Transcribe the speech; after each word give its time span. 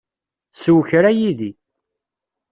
Sew 0.61 0.79
kra 0.87 1.11
yid-i. 1.17 1.51